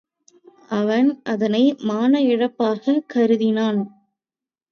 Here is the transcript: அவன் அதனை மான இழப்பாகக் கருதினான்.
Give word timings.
அவன் 0.69 1.21
அதனை 1.23 1.61
மான 1.81 2.21
இழப்பாகக் 2.21 3.05
கருதினான். 3.13 3.81